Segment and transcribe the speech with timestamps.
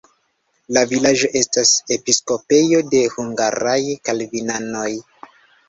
[0.77, 3.79] La vilaĝo estas episkopejo de hungaraj
[4.11, 4.91] kalvinanoj.